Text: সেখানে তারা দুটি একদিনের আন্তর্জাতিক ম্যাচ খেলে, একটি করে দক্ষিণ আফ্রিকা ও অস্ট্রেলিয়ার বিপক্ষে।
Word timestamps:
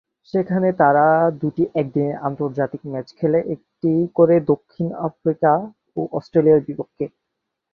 সেখানে 0.33 0.69
তারা 0.81 1.05
দুটি 1.41 1.63
একদিনের 1.75 2.17
আন্তর্জাতিক 2.27 2.81
ম্যাচ 2.85 3.07
খেলে, 3.19 3.39
একটি 3.55 3.89
করে 4.15 4.35
দক্ষিণ 4.51 4.87
আফ্রিকা 5.07 5.51
ও 5.97 6.09
অস্ট্রেলিয়ার 6.17 6.65
বিপক্ষে। 6.67 7.05